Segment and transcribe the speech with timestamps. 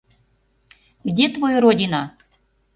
[1.03, 2.15] Где твой Родина?